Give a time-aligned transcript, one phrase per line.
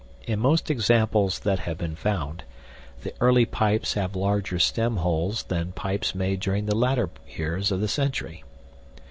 [0.25, 2.43] In most examples that have been found,
[3.03, 7.81] the early pipes have larger stem holes than pipes made during the latter years of
[7.81, 8.43] the century.